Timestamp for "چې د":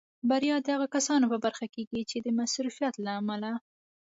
2.09-2.27